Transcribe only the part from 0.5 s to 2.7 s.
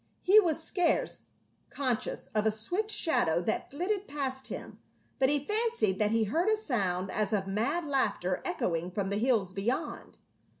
scarce conscious of a